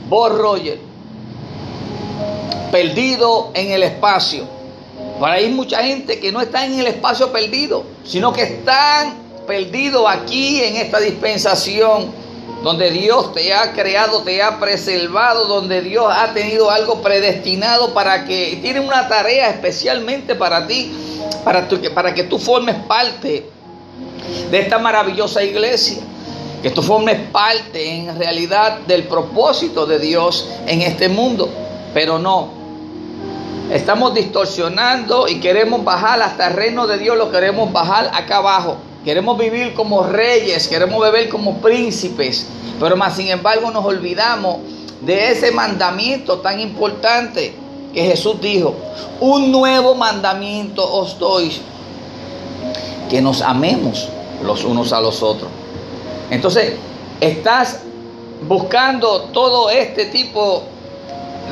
Bob 0.09 0.33
Roger, 0.39 0.79
perdido 2.71 3.51
en 3.55 3.71
el 3.71 3.83
espacio. 3.83 4.45
Para 5.21 5.35
hay 5.35 5.51
mucha 5.51 5.85
gente 5.85 6.19
que 6.19 6.33
no 6.33 6.41
está 6.41 6.65
en 6.65 6.81
el 6.81 6.87
espacio 6.87 7.31
perdido, 7.31 7.85
sino 8.05 8.33
que 8.33 8.43
están 8.43 9.15
perdidos 9.47 10.07
aquí 10.09 10.63
en 10.63 10.77
esta 10.77 10.99
dispensación 10.99 12.22
donde 12.63 12.91
Dios 12.91 13.33
te 13.33 13.53
ha 13.53 13.73
creado, 13.73 14.23
te 14.23 14.43
ha 14.43 14.61
preservado, 14.61 15.47
donde 15.47 15.81
Dios 15.83 16.07
ha 16.09 16.33
tenido 16.33 16.71
algo 16.71 17.03
predestinado 17.03 17.93
para 17.93 18.25
que 18.25 18.59
tiene 18.63 18.81
una 18.81 19.09
tarea 19.09 19.51
especialmente 19.51 20.35
para 20.35 20.67
ti, 20.67 20.93
para, 21.45 21.69
para 21.95 22.15
que 22.15 22.25
tú 22.25 22.39
formes 22.39 22.77
parte 22.87 23.51
de 24.51 24.59
esta 24.59 24.79
maravillosa 24.79 25.43
iglesia, 25.43 26.03
que 26.63 26.71
tú 26.71 26.83
formes 26.83 27.19
parte 27.33 27.97
en 27.97 28.17
realidad 28.17 28.79
del 28.87 29.05
propósito 29.05 29.85
de 29.85 29.99
Dios 29.99 30.49
en 30.67 30.83
este 30.83 31.09
mundo, 31.09 31.49
pero 31.93 32.19
no. 32.19 32.63
Estamos 33.73 34.15
distorsionando 34.15 35.27
y 35.27 35.41
queremos 35.41 35.83
bajar 35.83 36.21
hasta 36.23 36.49
el 36.49 36.55
reino 36.55 36.87
de 36.87 36.99
Dios, 36.99 37.17
lo 37.17 37.31
queremos 37.31 37.73
bajar 37.73 38.11
acá 38.13 38.37
abajo. 38.37 38.77
Queremos 39.05 39.37
vivir 39.37 39.75
como 39.75 40.05
reyes, 40.05 40.69
queremos 40.69 41.01
beber 41.01 41.29
como 41.29 41.59
príncipes, 41.59 42.47
pero 42.79 42.97
más 42.97 43.17
sin 43.17 43.29
embargo 43.29 43.71
nos 43.71 43.85
olvidamos 43.85 44.59
de 45.01 45.33
ese 45.33 45.51
mandamiento 45.51 46.39
tan 46.39 46.61
importante 46.61 47.53
que 47.93 48.05
Jesús 48.05 48.41
dijo. 48.41 48.77
Un 49.21 49.51
nuevo 49.51 49.97
mandamiento 49.97 50.89
os 50.89 51.19
doy, 51.19 51.51
que 53.11 53.21
nos 53.21 53.43
amemos 53.43 54.09
los 54.45 54.65
unos 54.65 54.93
a 54.93 55.01
los 55.01 55.23
otros. 55.23 55.51
Entonces, 56.31 56.75
estás 57.21 57.81
buscando 58.47 59.23
todo 59.33 59.69
este 59.71 60.07
tipo 60.07 60.63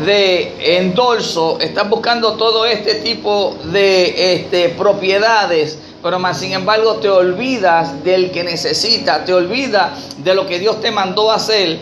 de 0.04 0.78
endorso, 0.78 1.58
estás 1.60 1.88
buscando 1.90 2.34
todo 2.34 2.64
este 2.64 2.94
tipo 2.96 3.56
de 3.64 4.34
este, 4.34 4.70
propiedades 4.70 5.78
pero 6.02 6.18
más 6.18 6.38
sin 6.38 6.52
embargo 6.52 6.94
te 6.96 7.08
olvidas 7.08 8.02
del 8.04 8.30
que 8.30 8.44
necesita, 8.44 9.24
te 9.24 9.34
olvidas 9.34 10.16
de 10.18 10.34
lo 10.34 10.46
que 10.46 10.58
Dios 10.58 10.80
te 10.80 10.90
mandó 10.90 11.30
a 11.30 11.36
hacer, 11.36 11.78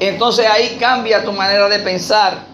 entonces 0.00 0.46
ahí 0.46 0.76
cambia 0.78 1.24
tu 1.24 1.32
manera 1.32 1.68
de 1.68 1.78
pensar. 1.80 2.46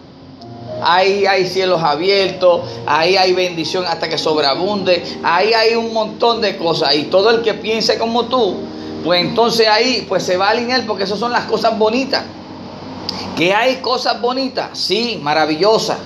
Ahí 0.81 1.25
hay 1.25 1.47
cielos 1.47 1.81
abiertos, 1.81 2.61
ahí 2.85 3.15
hay 3.15 3.33
bendición 3.33 3.85
hasta 3.85 4.09
que 4.09 4.17
sobreabunde, 4.17 5.19
ahí 5.23 5.53
hay 5.53 5.75
un 5.75 5.93
montón 5.93 6.41
de 6.41 6.57
cosas. 6.57 6.95
Y 6.95 7.03
todo 7.03 7.29
el 7.29 7.41
que 7.41 7.53
piense 7.53 7.97
como 7.97 8.25
tú, 8.25 8.57
pues 9.03 9.21
entonces 9.21 9.67
ahí 9.67 10.05
pues 10.07 10.23
se 10.23 10.35
va 10.35 10.47
a 10.47 10.49
alinear 10.51 10.85
porque 10.85 11.03
esas 11.03 11.17
son 11.17 11.31
las 11.31 11.45
cosas 11.45 11.77
bonitas. 11.77 12.23
Que 13.37 13.53
hay 13.53 13.77
cosas 13.77 14.19
bonitas, 14.19 14.77
sí, 14.77 15.19
maravillosas. 15.21 15.97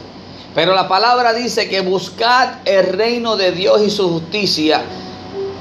Pero 0.55 0.73
la 0.73 0.87
palabra 0.87 1.33
dice 1.33 1.69
que 1.69 1.81
buscad 1.81 2.49
el 2.65 2.87
reino 2.87 3.37
de 3.37 3.51
Dios 3.51 3.81
y 3.81 3.89
su 3.89 4.09
justicia 4.09 4.81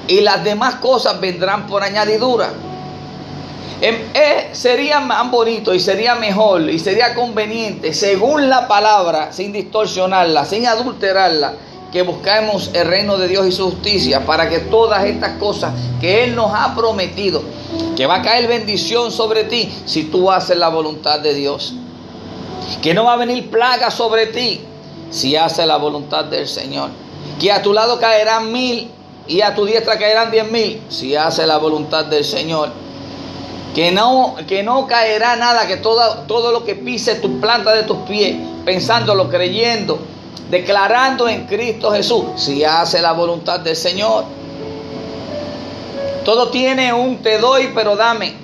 y 0.08 0.20
las 0.22 0.42
demás 0.42 0.76
cosas 0.76 1.20
vendrán 1.20 1.66
por 1.66 1.82
añadidura. 1.82 2.50
Em, 3.80 3.94
eh, 4.12 4.48
sería 4.52 4.98
más 4.98 5.30
bonito 5.30 5.72
y 5.72 5.78
sería 5.78 6.16
mejor 6.16 6.68
y 6.68 6.80
sería 6.80 7.14
conveniente, 7.14 7.94
según 7.94 8.48
la 8.48 8.66
palabra, 8.66 9.30
sin 9.30 9.52
distorsionarla, 9.52 10.44
sin 10.46 10.66
adulterarla, 10.66 11.54
que 11.92 12.02
buscamos 12.02 12.70
el 12.74 12.88
reino 12.88 13.18
de 13.18 13.28
Dios 13.28 13.46
y 13.46 13.52
su 13.52 13.70
justicia 13.70 14.26
para 14.26 14.48
que 14.48 14.58
todas 14.58 15.04
estas 15.04 15.38
cosas 15.38 15.72
que 16.00 16.24
Él 16.24 16.34
nos 16.34 16.50
ha 16.52 16.74
prometido, 16.74 17.42
que 17.96 18.06
va 18.06 18.16
a 18.16 18.22
caer 18.22 18.48
bendición 18.48 19.12
sobre 19.12 19.44
ti 19.44 19.72
si 19.84 20.04
tú 20.04 20.30
haces 20.30 20.56
la 20.56 20.70
voluntad 20.70 21.20
de 21.20 21.34
Dios, 21.34 21.74
que 22.82 22.94
no 22.94 23.04
va 23.04 23.12
a 23.12 23.16
venir 23.16 23.48
plaga 23.48 23.92
sobre 23.92 24.26
ti 24.26 24.60
si 25.10 25.36
haces 25.36 25.66
la 25.66 25.76
voluntad 25.76 26.24
del 26.24 26.46
Señor, 26.46 26.90
que 27.40 27.52
a 27.52 27.62
tu 27.62 27.72
lado 27.72 27.98
caerán 27.98 28.52
mil 28.52 28.90
y 29.26 29.42
a 29.42 29.54
tu 29.54 29.64
diestra 29.64 29.98
caerán 29.98 30.30
diez 30.30 30.50
mil 30.50 30.82
si 30.88 31.14
hace 31.14 31.46
la 31.46 31.58
voluntad 31.58 32.06
del 32.06 32.24
Señor. 32.24 32.70
Que 33.74 33.92
no, 33.92 34.34
que 34.48 34.62
no 34.62 34.86
caerá 34.86 35.36
nada, 35.36 35.66
que 35.68 35.76
todo, 35.76 36.24
todo 36.26 36.50
lo 36.50 36.64
que 36.64 36.74
pise 36.74 37.16
tu 37.16 37.38
planta 37.38 37.72
de 37.74 37.84
tus 37.84 37.98
pies, 37.98 38.36
pensándolo, 38.64 39.28
creyendo, 39.28 39.98
declarando 40.50 41.28
en 41.28 41.46
Cristo 41.46 41.92
Jesús, 41.92 42.24
si 42.36 42.64
hace 42.64 43.00
la 43.00 43.12
voluntad 43.12 43.60
del 43.60 43.76
Señor. 43.76 44.24
Todo 46.24 46.48
tiene 46.48 46.92
un 46.92 47.18
te 47.18 47.38
doy, 47.38 47.70
pero 47.74 47.94
dame. 47.94 48.34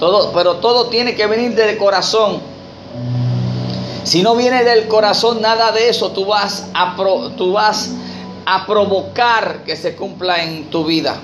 Todo, 0.00 0.32
pero 0.32 0.56
todo 0.56 0.86
tiene 0.86 1.14
que 1.14 1.26
venir 1.26 1.54
del 1.54 1.76
corazón. 1.76 2.40
Si 4.04 4.22
no 4.22 4.34
viene 4.34 4.64
del 4.64 4.88
corazón 4.88 5.40
nada 5.40 5.72
de 5.72 5.88
eso, 5.88 6.10
tú 6.12 6.26
vas 6.26 6.66
a, 6.74 6.96
tú 7.36 7.52
vas 7.52 7.90
a 8.46 8.66
provocar 8.66 9.62
que 9.64 9.76
se 9.76 9.94
cumpla 9.94 10.42
en 10.42 10.70
tu 10.70 10.84
vida. 10.84 11.16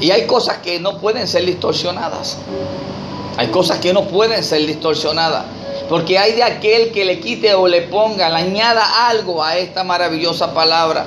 Y 0.00 0.10
hay 0.10 0.26
cosas 0.26 0.58
que 0.58 0.78
no 0.78 0.98
pueden 0.98 1.26
ser 1.26 1.44
distorsionadas. 1.46 2.38
Hay 3.36 3.48
cosas 3.48 3.78
que 3.78 3.92
no 3.92 4.04
pueden 4.04 4.42
ser 4.42 4.66
distorsionadas. 4.66 5.44
Porque 5.88 6.18
hay 6.18 6.32
de 6.32 6.42
aquel 6.42 6.92
que 6.92 7.04
le 7.04 7.20
quite 7.20 7.54
o 7.54 7.68
le 7.68 7.82
ponga, 7.82 8.28
le 8.28 8.36
añada 8.36 9.08
algo 9.08 9.42
a 9.42 9.56
esta 9.56 9.84
maravillosa 9.84 10.52
palabra. 10.52 11.06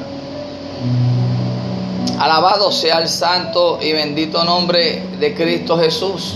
Alabado 2.19 2.72
sea 2.72 3.00
el 3.00 3.08
santo 3.08 3.79
y 3.81 3.93
bendito 3.93 4.43
nombre 4.43 5.03
de 5.19 5.34
Cristo 5.34 5.77
Jesús. 5.77 6.36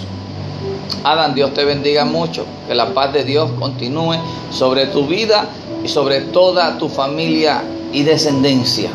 Adán, 1.04 1.36
Dios 1.36 1.54
te 1.54 1.66
bendiga 1.66 2.06
mucho. 2.06 2.46
Que 2.68 2.76
la 2.76 2.94
paz 2.94 3.14
de 3.14 3.24
Dios 3.24 3.52
continúe 3.60 4.16
sobre 4.52 4.88
tu 4.88 5.06
vida 5.06 5.46
y 5.84 5.88
sobre 5.88 6.22
toda 6.22 6.78
tu 6.78 6.90
familia 6.90 7.64
y 7.92 8.04
descendencia. 8.04 8.90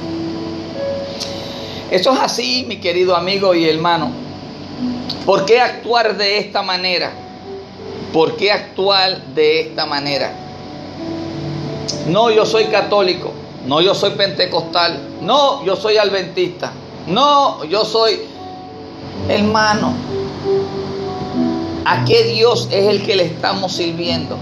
Eso 1.90 2.12
es 2.12 2.20
así, 2.20 2.64
mi 2.68 2.78
querido 2.78 3.16
amigo 3.16 3.54
y 3.54 3.68
hermano. 3.68 4.10
¿Por 5.24 5.44
qué 5.44 5.60
actuar 5.60 6.16
de 6.16 6.38
esta 6.38 6.62
manera? 6.62 7.12
¿Por 8.12 8.36
qué 8.36 8.52
actuar 8.52 9.22
de 9.34 9.60
esta 9.60 9.86
manera? 9.86 10.32
No, 12.08 12.30
yo 12.30 12.46
soy 12.46 12.64
católico. 12.66 13.32
No, 13.66 13.80
yo 13.80 13.94
soy 13.94 14.10
pentecostal. 14.10 14.98
No, 15.20 15.64
yo 15.64 15.76
soy 15.76 15.98
adventista. 15.98 16.72
No, 17.06 17.64
yo 17.64 17.84
soy 17.84 18.20
hermano. 19.28 19.92
¿A 21.90 22.04
qué 22.04 22.24
Dios 22.24 22.68
es 22.70 22.86
el 22.86 23.02
que 23.02 23.16
le 23.16 23.24
estamos 23.24 23.72
sirviendo? 23.72 24.36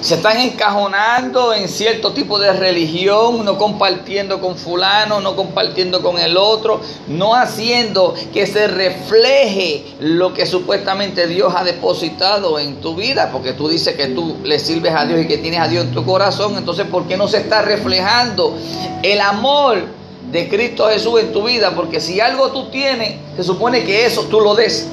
se 0.00 0.14
están 0.14 0.38
encajonando 0.38 1.52
en 1.52 1.68
cierto 1.68 2.12
tipo 2.12 2.38
de 2.38 2.52
religión, 2.52 3.44
no 3.44 3.58
compartiendo 3.58 4.40
con 4.40 4.56
fulano, 4.56 5.20
no 5.20 5.34
compartiendo 5.34 6.00
con 6.00 6.16
el 6.18 6.36
otro, 6.36 6.80
no 7.08 7.34
haciendo 7.34 8.14
que 8.32 8.46
se 8.46 8.68
refleje 8.68 9.84
lo 9.98 10.32
que 10.32 10.46
supuestamente 10.46 11.26
Dios 11.26 11.52
ha 11.56 11.64
depositado 11.64 12.60
en 12.60 12.80
tu 12.80 12.94
vida, 12.94 13.30
porque 13.32 13.52
tú 13.52 13.68
dices 13.68 13.96
que 13.96 14.06
tú 14.06 14.36
le 14.44 14.60
sirves 14.60 14.94
a 14.94 15.06
Dios 15.06 15.22
y 15.22 15.26
que 15.26 15.38
tienes 15.38 15.58
a 15.58 15.66
Dios 15.66 15.86
en 15.86 15.92
tu 15.92 16.04
corazón, 16.04 16.56
entonces 16.56 16.86
¿por 16.86 17.08
qué 17.08 17.16
no 17.16 17.26
se 17.26 17.38
está 17.38 17.62
reflejando 17.62 18.56
el 19.02 19.20
amor 19.20 20.05
de 20.36 20.48
Cristo 20.48 20.88
Jesús 20.88 21.20
en 21.20 21.32
tu 21.32 21.44
vida? 21.44 21.72
Porque 21.74 21.98
si 21.98 22.20
algo 22.20 22.50
tú 22.50 22.68
tienes, 22.68 23.14
se 23.36 23.42
supone 23.42 23.84
que 23.84 24.04
eso 24.04 24.22
tú 24.24 24.40
lo 24.40 24.54
des. 24.54 24.86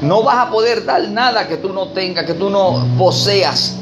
No 0.00 0.22
vas 0.22 0.46
a 0.46 0.50
poder 0.50 0.84
dar 0.84 1.08
nada 1.08 1.48
que 1.48 1.56
tú 1.56 1.72
no 1.72 1.88
tengas, 1.88 2.24
que 2.24 2.34
tú 2.34 2.48
no 2.48 2.86
poseas. 2.96 3.76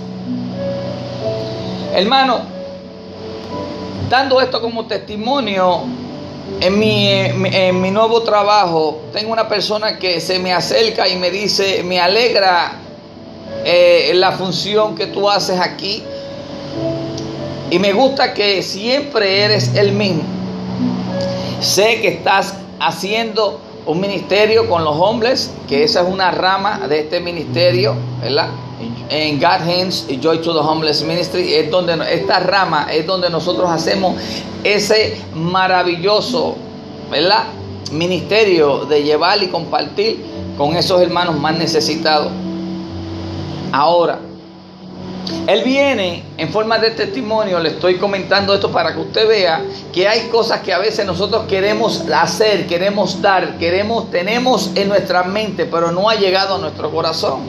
Hermano, 1.94 2.40
dando 4.08 4.40
esto 4.40 4.60
como 4.60 4.86
testimonio, 4.86 5.82
en 6.60 6.78
mi, 6.78 7.08
en 7.08 7.80
mi, 7.80 7.90
nuevo 7.90 8.22
trabajo, 8.22 9.02
tengo 9.12 9.32
una 9.32 9.48
persona 9.48 9.98
que 9.98 10.20
se 10.20 10.38
me 10.38 10.52
acerca 10.52 11.06
y 11.06 11.16
me 11.16 11.30
dice, 11.30 11.82
me 11.84 12.00
alegra 12.00 12.72
eh, 13.64 14.12
la 14.14 14.32
función 14.32 14.94
que 14.94 15.06
tú 15.08 15.28
haces 15.28 15.60
aquí. 15.60 16.02
Y 17.70 17.78
me 17.78 17.92
gusta 17.92 18.32
que 18.32 18.62
siempre 18.62 19.42
eres 19.44 19.74
el 19.74 19.92
mismo. 19.92 20.37
Sé 21.60 22.00
que 22.00 22.08
estás 22.08 22.54
haciendo 22.80 23.60
un 23.86 24.00
ministerio 24.00 24.68
con 24.68 24.84
los 24.84 24.96
hombres, 24.96 25.52
que 25.68 25.84
esa 25.84 26.02
es 26.02 26.08
una 26.08 26.30
rama 26.30 26.86
de 26.88 27.00
este 27.00 27.20
ministerio, 27.20 27.94
¿verdad? 28.20 28.48
en 29.10 29.38
God 29.40 29.62
Hands 29.68 30.06
y 30.08 30.20
Joy 30.20 30.40
to 30.42 30.52
the 30.52 30.60
Homeless 30.60 31.02
Ministry, 31.02 31.54
es 31.54 31.70
donde 31.70 31.94
esta 32.12 32.40
rama 32.40 32.86
es 32.92 33.06
donde 33.06 33.30
nosotros 33.30 33.68
hacemos 33.70 34.20
ese 34.62 35.16
maravilloso, 35.34 36.56
¿verdad? 37.10 37.44
Ministerio 37.92 38.84
de 38.84 39.02
llevar 39.02 39.42
y 39.42 39.48
compartir 39.48 40.24
con 40.56 40.76
esos 40.76 41.00
hermanos 41.00 41.38
más 41.40 41.56
necesitados. 41.56 42.30
Ahora, 43.72 44.20
él 45.46 45.62
viene 45.64 46.22
en 46.36 46.50
forma 46.50 46.78
de 46.78 46.90
testimonio, 46.90 47.58
le 47.58 47.70
estoy 47.70 47.96
comentando 47.96 48.54
esto 48.54 48.70
para 48.70 48.92
que 48.92 49.00
usted 49.00 49.26
vea 49.26 49.62
que 49.92 50.06
hay 50.06 50.28
cosas 50.28 50.60
que 50.60 50.72
a 50.72 50.78
veces 50.78 51.06
nosotros 51.06 51.46
queremos 51.48 52.04
hacer, 52.14 52.66
queremos 52.66 53.20
dar, 53.22 53.58
queremos, 53.58 54.10
tenemos 54.10 54.70
en 54.74 54.88
nuestra 54.88 55.22
mente, 55.24 55.64
pero 55.64 55.90
no 55.90 56.08
ha 56.08 56.14
llegado 56.14 56.56
a 56.56 56.58
nuestro 56.58 56.90
corazón. 56.90 57.40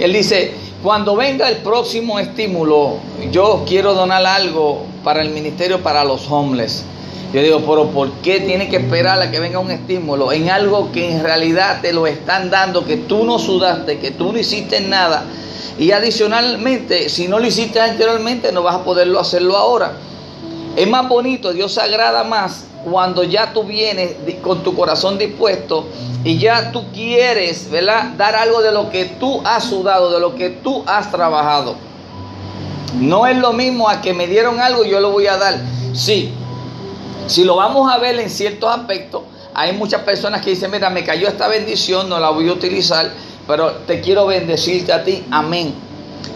Él 0.00 0.12
dice, 0.12 0.54
cuando 0.82 1.14
venga 1.14 1.48
el 1.48 1.58
próximo 1.58 2.18
estímulo, 2.18 2.96
yo 3.30 3.64
quiero 3.68 3.94
donar 3.94 4.24
algo 4.26 4.84
para 5.04 5.22
el 5.22 5.30
ministerio 5.30 5.82
para 5.82 6.04
los 6.04 6.30
homeless. 6.30 6.84
Yo 7.32 7.42
digo, 7.42 7.60
pero 7.60 7.90
¿por 7.90 8.10
qué 8.22 8.40
tiene 8.40 8.68
que 8.68 8.78
esperar 8.78 9.20
a 9.22 9.30
que 9.30 9.38
venga 9.38 9.60
un 9.60 9.70
estímulo 9.70 10.32
en 10.32 10.50
algo 10.50 10.90
que 10.90 11.12
en 11.12 11.22
realidad 11.22 11.80
te 11.80 11.92
lo 11.92 12.08
están 12.08 12.50
dando, 12.50 12.84
que 12.84 12.96
tú 12.96 13.24
no 13.24 13.38
sudaste, 13.38 13.98
que 13.98 14.10
tú 14.10 14.32
no 14.32 14.38
hiciste 14.38 14.80
nada? 14.80 15.24
Y 15.80 15.92
adicionalmente, 15.92 17.08
si 17.08 17.26
no 17.26 17.38
lo 17.38 17.46
hiciste 17.46 17.80
anteriormente, 17.80 18.52
no 18.52 18.62
vas 18.62 18.76
a 18.76 18.84
poderlo 18.84 19.18
hacerlo 19.18 19.56
ahora. 19.56 19.94
Es 20.76 20.86
más 20.86 21.08
bonito, 21.08 21.54
Dios 21.54 21.78
agrada 21.78 22.22
más 22.22 22.66
cuando 22.84 23.24
ya 23.24 23.54
tú 23.54 23.64
vienes 23.64 24.14
con 24.42 24.62
tu 24.62 24.76
corazón 24.76 25.16
dispuesto 25.16 25.86
y 26.22 26.36
ya 26.36 26.70
tú 26.70 26.84
quieres, 26.92 27.70
¿verdad? 27.70 28.10
Dar 28.18 28.36
algo 28.36 28.60
de 28.60 28.72
lo 28.72 28.90
que 28.90 29.06
tú 29.06 29.40
has 29.42 29.64
sudado, 29.64 30.12
de 30.12 30.20
lo 30.20 30.34
que 30.34 30.50
tú 30.50 30.84
has 30.86 31.10
trabajado. 31.10 31.76
No 32.98 33.26
es 33.26 33.38
lo 33.38 33.54
mismo 33.54 33.88
a 33.88 34.02
que 34.02 34.12
me 34.12 34.26
dieron 34.26 34.60
algo 34.60 34.84
y 34.84 34.90
yo 34.90 35.00
lo 35.00 35.10
voy 35.12 35.28
a 35.28 35.38
dar. 35.38 35.56
Sí, 35.94 36.30
si 37.26 37.42
lo 37.42 37.56
vamos 37.56 37.90
a 37.90 37.96
ver 37.96 38.20
en 38.20 38.28
ciertos 38.28 38.70
aspectos, 38.70 39.22
hay 39.54 39.72
muchas 39.72 40.02
personas 40.02 40.42
que 40.42 40.50
dicen, 40.50 40.70
mira, 40.70 40.90
me 40.90 41.04
cayó 41.04 41.26
esta 41.26 41.48
bendición, 41.48 42.10
no 42.10 42.20
la 42.20 42.28
voy 42.28 42.50
a 42.50 42.52
utilizar, 42.52 43.10
pero 43.46 43.72
te 43.86 44.00
quiero 44.00 44.26
bendecirte 44.26 44.92
a 44.92 45.04
ti, 45.04 45.24
amén. 45.30 45.74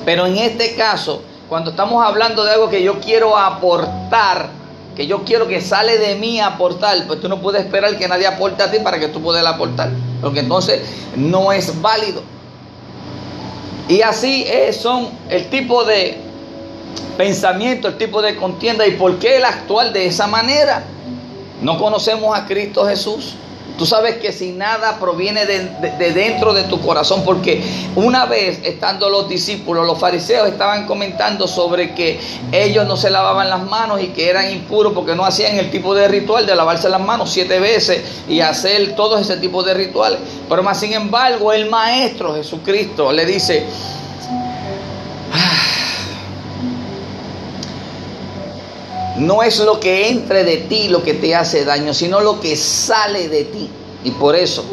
Pero 0.04 0.26
en 0.26 0.38
este 0.38 0.74
caso, 0.74 1.22
cuando 1.48 1.70
estamos 1.70 2.04
hablando 2.04 2.44
de 2.44 2.52
algo 2.52 2.68
que 2.68 2.82
yo 2.82 3.00
quiero 3.00 3.36
aportar, 3.36 4.48
que 4.96 5.06
yo 5.06 5.24
quiero 5.24 5.48
que 5.48 5.60
sale 5.60 5.98
de 5.98 6.14
mí 6.16 6.40
aportar, 6.40 7.06
pues 7.06 7.20
tú 7.20 7.28
no 7.28 7.40
puedes 7.40 7.64
esperar 7.64 7.96
que 7.98 8.08
nadie 8.08 8.26
aporte 8.26 8.62
a 8.62 8.70
ti 8.70 8.78
para 8.78 8.98
que 8.98 9.08
tú 9.08 9.20
puedas 9.20 9.44
aportar, 9.44 9.90
porque 10.20 10.40
entonces 10.40 10.80
no 11.16 11.52
es 11.52 11.80
válido. 11.80 12.22
Y 13.88 14.00
así 14.00 14.44
es, 14.48 14.76
son 14.76 15.10
el 15.28 15.50
tipo 15.50 15.84
de 15.84 16.16
pensamiento, 17.16 17.88
el 17.88 17.98
tipo 17.98 18.22
de 18.22 18.36
contienda 18.36 18.86
y 18.86 18.92
por 18.92 19.18
qué 19.18 19.36
el 19.36 19.44
actual 19.44 19.92
de 19.92 20.06
esa 20.06 20.26
manera. 20.26 20.84
No 21.60 21.78
conocemos 21.78 22.36
a 22.36 22.46
Cristo 22.46 22.86
Jesús. 22.86 23.34
Tú 23.76 23.86
sabes 23.86 24.18
que 24.18 24.32
si 24.32 24.52
nada 24.52 25.00
proviene 25.00 25.46
de, 25.46 26.12
dentro 26.12 26.54
de 26.54 26.62
tu 26.64 26.80
corazón, 26.80 27.22
porque 27.24 27.60
una 27.96 28.24
vez 28.24 28.60
estando 28.62 29.10
los 29.10 29.28
discípulos, 29.28 29.84
los 29.84 29.98
fariseos 29.98 30.46
estaban 30.48 30.86
comentando 30.86 31.48
sobre 31.48 31.92
que 31.92 32.20
ellos 32.52 32.86
no 32.86 32.96
se 32.96 33.10
lavaban 33.10 33.50
las 33.50 33.64
manos 33.64 34.00
y 34.00 34.08
que 34.08 34.30
eran 34.30 34.52
impuros 34.52 34.92
porque 34.92 35.16
no 35.16 35.24
hacían 35.24 35.58
el 35.58 35.72
tipo 35.72 35.92
de 35.92 36.06
ritual 36.06 36.46
de 36.46 36.54
lavarse 36.54 36.88
las 36.88 37.00
manos 37.00 37.32
siete 37.32 37.58
veces 37.58 38.02
y 38.28 38.40
hacer 38.40 38.94
todo 38.94 39.18
ese 39.18 39.38
tipo 39.38 39.64
de 39.64 39.74
rituales. 39.74 40.20
Pero 40.48 40.62
más 40.62 40.78
sin 40.78 40.92
embargo, 40.92 41.52
el 41.52 41.68
Maestro 41.68 42.34
Jesucristo 42.34 43.10
le 43.10 43.26
dice, 43.26 43.66
ah, 45.32 45.73
No 49.16 49.42
es 49.42 49.60
lo 49.60 49.78
que 49.78 50.08
entre 50.08 50.42
de 50.44 50.56
ti 50.56 50.88
lo 50.88 51.02
que 51.02 51.14
te 51.14 51.34
hace 51.34 51.64
daño, 51.64 51.94
sino 51.94 52.20
lo 52.20 52.40
que 52.40 52.56
sale 52.56 53.28
de 53.28 53.44
ti. 53.44 53.70
Y 54.02 54.10
por 54.10 54.34
eso, 54.34 54.64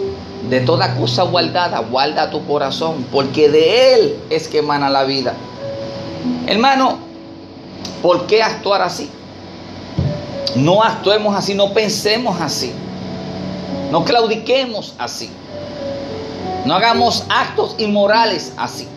de 0.50 0.62
toda 0.62 0.96
cosa 0.96 1.24
guardada, 1.24 1.80
guarda 1.80 2.32
tu 2.32 2.46
corazón, 2.46 3.06
porque 3.12 3.50
de 3.50 3.94
él 3.94 4.16
es 4.30 4.48
que 4.48 4.60
emana 4.60 4.90
la 4.90 5.04
vida. 5.04 5.34
Hermano, 6.48 6.98
¿por 8.02 8.26
qué 8.26 8.42
actuar 8.42 8.82
así? 8.82 9.10
No 10.56 10.84
actuemos 10.84 11.36
así, 11.36 11.54
no 11.54 11.74
pensemos 11.74 12.42
así. 12.42 12.74
No 13.92 14.04
claudiquemos 14.04 14.96
así. 14.98 15.30
No 16.66 16.76
hagamos 16.76 17.26
actos 17.30 17.76
inmorales 17.78 18.54
así. 18.58 18.88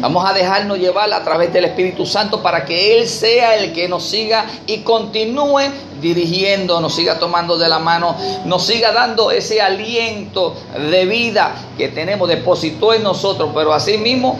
Vamos 0.00 0.28
a 0.28 0.34
dejarnos 0.34 0.78
llevar 0.78 1.12
a 1.12 1.24
través 1.24 1.52
del 1.52 1.64
Espíritu 1.64 2.04
Santo 2.04 2.42
para 2.42 2.64
que 2.64 2.98
Él 2.98 3.08
sea 3.08 3.56
el 3.56 3.72
que 3.72 3.88
nos 3.88 4.04
siga 4.04 4.44
y 4.66 4.78
continúe 4.78 5.62
dirigiendo, 6.00 6.80
nos 6.80 6.94
siga 6.94 7.18
tomando 7.18 7.56
de 7.56 7.68
la 7.68 7.78
mano, 7.78 8.14
nos 8.44 8.66
siga 8.66 8.92
dando 8.92 9.30
ese 9.30 9.60
aliento 9.60 10.54
de 10.90 11.06
vida 11.06 11.54
que 11.76 11.88
tenemos, 11.88 12.28
depositó 12.28 12.92
en 12.92 13.02
nosotros, 13.02 13.50
pero 13.54 13.72
asimismo 13.72 14.38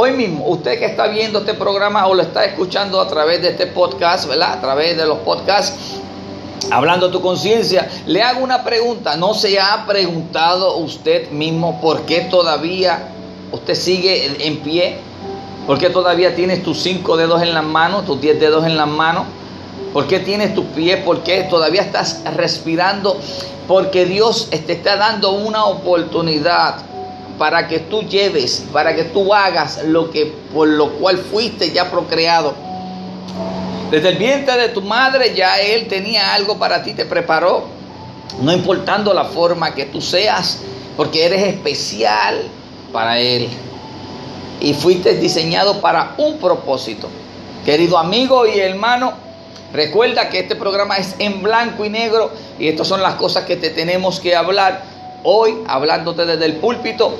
Hoy 0.00 0.12
mismo, 0.12 0.46
usted 0.46 0.78
que 0.78 0.84
está 0.84 1.08
viendo 1.08 1.40
este 1.40 1.54
programa 1.54 2.06
o 2.06 2.14
lo 2.14 2.22
está 2.22 2.44
escuchando 2.44 3.00
a 3.00 3.08
través 3.08 3.42
de 3.42 3.48
este 3.48 3.66
podcast, 3.66 4.28
¿verdad? 4.28 4.52
A 4.52 4.60
través 4.60 4.96
de 4.96 5.04
los 5.04 5.18
podcasts, 5.18 5.96
hablando 6.70 7.10
tu 7.10 7.20
conciencia, 7.20 7.88
le 8.06 8.22
hago 8.22 8.44
una 8.44 8.62
pregunta. 8.62 9.16
¿No 9.16 9.34
se 9.34 9.58
ha 9.58 9.86
preguntado 9.88 10.76
usted 10.76 11.30
mismo 11.30 11.80
por 11.80 12.02
qué 12.02 12.20
todavía 12.20 13.08
usted 13.52 13.74
sigue 13.74 14.46
en 14.46 14.58
pie? 14.58 14.98
¿Por 15.66 15.78
qué 15.78 15.90
todavía 15.90 16.34
tienes 16.34 16.62
tus 16.62 16.80
cinco 16.80 17.16
dedos 17.16 17.42
en 17.42 17.52
las 17.52 17.64
manos, 17.64 18.06
tus 18.06 18.20
diez 18.20 18.40
dedos 18.40 18.64
en 18.64 18.76
las 18.76 18.88
manos? 18.88 19.26
¿Por 19.92 20.06
qué 20.06 20.20
tienes 20.20 20.54
tus 20.54 20.64
pies? 20.66 20.98
¿Por 21.04 21.22
qué 21.22 21.42
todavía 21.42 21.82
estás 21.82 22.22
respirando? 22.36 23.18
Porque 23.66 24.06
Dios 24.06 24.48
te 24.50 24.72
está 24.72 24.96
dando 24.96 25.32
una 25.32 25.66
oportunidad 25.66 26.76
para 27.38 27.68
que 27.68 27.80
tú 27.80 28.02
lleves, 28.02 28.64
para 28.72 28.94
que 28.96 29.04
tú 29.04 29.34
hagas 29.34 29.84
lo 29.84 30.10
que 30.10 30.32
por 30.52 30.68
lo 30.68 30.92
cual 30.94 31.18
fuiste 31.18 31.70
ya 31.70 31.90
procreado. 31.90 32.54
Desde 33.90 34.10
el 34.10 34.16
vientre 34.16 34.56
de 34.56 34.68
tu 34.70 34.82
madre 34.82 35.34
ya 35.34 35.58
Él 35.58 35.86
tenía 35.86 36.34
algo 36.34 36.58
para 36.58 36.82
ti, 36.82 36.94
te 36.94 37.04
preparó. 37.04 37.64
No 38.42 38.52
importando 38.52 39.14
la 39.14 39.24
forma 39.24 39.74
que 39.74 39.86
tú 39.86 40.00
seas, 40.00 40.60
porque 40.96 41.26
eres 41.26 41.42
especial 41.42 42.50
para 42.92 43.18
Él. 43.18 43.48
Y 44.60 44.74
fuiste 44.74 45.14
diseñado 45.14 45.80
para 45.80 46.14
un 46.18 46.38
propósito. 46.38 47.08
Querido 47.64 47.98
amigo 47.98 48.46
y 48.46 48.58
hermano, 48.58 49.12
recuerda 49.72 50.28
que 50.30 50.40
este 50.40 50.56
programa 50.56 50.96
es 50.96 51.14
en 51.18 51.42
blanco 51.42 51.84
y 51.84 51.90
negro 51.90 52.30
y 52.58 52.68
estas 52.68 52.88
son 52.88 53.02
las 53.02 53.14
cosas 53.14 53.44
que 53.44 53.56
te 53.56 53.70
tenemos 53.70 54.20
que 54.20 54.34
hablar 54.34 54.82
hoy, 55.22 55.58
hablándote 55.66 56.24
desde 56.24 56.46
el 56.46 56.56
púlpito 56.56 57.14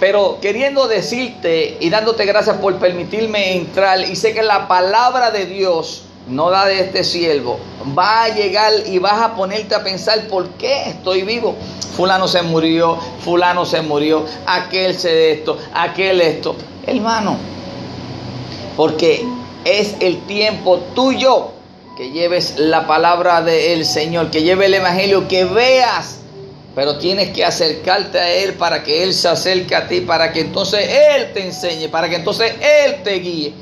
pero 0.00 0.38
queriendo 0.40 0.88
decirte 0.88 1.78
y 1.80 1.90
dándote 1.90 2.26
gracias 2.26 2.58
por 2.58 2.76
permitirme 2.76 3.56
entrar, 3.56 4.00
y 4.00 4.16
sé 4.16 4.34
que 4.34 4.42
la 4.42 4.68
palabra 4.68 5.30
de 5.30 5.46
Dios, 5.46 6.02
no 6.28 6.50
da 6.50 6.66
de 6.66 6.80
este 6.80 7.04
siervo, 7.04 7.58
va 7.96 8.24
a 8.24 8.28
llegar 8.28 8.72
y 8.86 8.98
vas 8.98 9.20
a 9.20 9.36
ponerte 9.36 9.74
a 9.74 9.84
pensar 9.84 10.26
por 10.28 10.48
qué 10.50 10.90
estoy 10.90 11.22
vivo. 11.22 11.54
Fulano 11.96 12.28
se 12.28 12.42
murió, 12.42 12.98
fulano 13.20 13.64
se 13.64 13.80
murió, 13.82 14.24
aquel 14.46 14.98
se 14.98 15.32
esto, 15.32 15.56
aquel 15.72 16.20
esto. 16.20 16.56
Hermano, 16.86 17.36
porque 18.76 19.24
es 19.64 19.94
el 20.00 20.20
tiempo 20.26 20.78
tuyo 20.94 21.48
que 21.96 22.10
lleves 22.10 22.58
la 22.58 22.86
palabra 22.86 23.40
del 23.40 23.86
Señor, 23.86 24.30
que 24.30 24.42
lleve 24.42 24.66
el 24.66 24.74
Evangelio, 24.74 25.26
que 25.28 25.44
veas 25.44 26.20
pero 26.76 26.98
tienes 26.98 27.30
que 27.30 27.42
acercarte 27.42 28.18
a 28.18 28.30
Él 28.30 28.52
para 28.52 28.84
que 28.84 29.02
Él 29.02 29.14
se 29.14 29.28
acerque 29.28 29.74
a 29.74 29.88
ti, 29.88 30.02
para 30.02 30.30
que 30.30 30.40
entonces 30.40 30.86
Él 30.86 31.32
te 31.32 31.46
enseñe, 31.46 31.88
para 31.88 32.06
que 32.06 32.16
entonces 32.16 32.52
Él 32.60 33.02
te 33.02 33.14
guíe. 33.14 33.54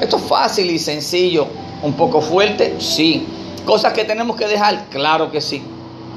Esto 0.00 0.16
es 0.16 0.22
fácil 0.22 0.70
y 0.70 0.78
sencillo. 0.78 1.46
Un 1.84 1.92
poco 1.92 2.22
fuerte, 2.22 2.76
sí. 2.78 3.26
Cosas 3.66 3.92
que 3.92 4.04
tenemos 4.04 4.36
que 4.36 4.48
dejar, 4.48 4.86
claro 4.86 5.30
que 5.30 5.42
sí. 5.42 5.62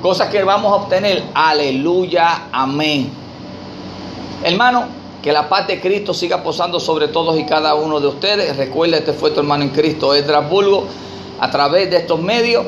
Cosas 0.02 0.30
que 0.30 0.42
vamos 0.42 0.72
a 0.72 0.76
obtener, 0.76 1.22
aleluya, 1.34 2.44
amén. 2.54 3.10
Hermano, 4.46 4.86
que 5.22 5.34
la 5.34 5.50
paz 5.50 5.68
de 5.68 5.82
Cristo 5.82 6.14
siga 6.14 6.42
posando 6.42 6.80
sobre 6.80 7.10
todos 7.10 7.38
y 7.38 7.44
cada 7.44 7.76
uno 7.76 8.00
de 8.00 8.08
ustedes. 8.08 8.56
Recuerda, 8.56 8.96
este 8.96 9.12
fue 9.12 9.32
tu 9.32 9.42
hermano 9.42 9.64
en 9.64 9.72
Cristo, 9.72 10.16
Edras 10.16 10.50
Bulgo, 10.50 10.86
a 11.38 11.52
través 11.52 11.92
de 11.92 11.98
estos 11.98 12.22
medios, 12.22 12.66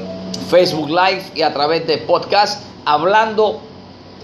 Facebook 0.50 0.90
Live 0.90 1.24
y 1.36 1.42
a 1.44 1.54
través 1.54 1.88
de 1.88 2.00
podcast 2.00 2.64
hablando 2.84 3.62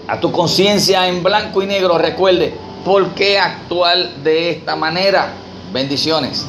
a 0.06 0.20
tu 0.20 0.30
conciencia 0.32 1.08
en 1.08 1.22
blanco 1.22 1.62
y 1.62 1.66
negro. 1.66 1.96
Recuerde, 1.96 2.52
¿por 2.84 3.14
qué 3.14 3.38
actuar 3.38 4.16
de 4.22 4.50
esta 4.50 4.76
manera? 4.76 5.32
Bendiciones. 5.72 6.46